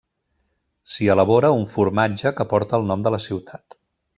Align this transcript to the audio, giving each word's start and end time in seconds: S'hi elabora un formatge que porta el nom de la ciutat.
S'hi 0.93 1.09
elabora 1.15 1.53
un 1.57 1.67
formatge 1.75 2.35
que 2.41 2.49
porta 2.55 2.81
el 2.81 2.89
nom 2.93 3.05
de 3.09 3.17
la 3.19 3.25
ciutat. 3.31 3.79